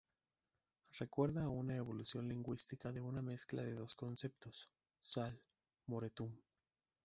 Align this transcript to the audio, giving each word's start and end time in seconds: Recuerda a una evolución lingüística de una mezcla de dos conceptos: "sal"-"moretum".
Recuerda 0.99 1.43
a 1.43 1.49
una 1.49 1.75
evolución 1.75 2.27
lingüística 2.27 2.91
de 2.91 3.01
una 3.01 3.21
mezcla 3.21 3.61
de 3.61 3.75
dos 3.75 3.95
conceptos: 3.95 4.67
"sal"-"moretum". 4.99 6.31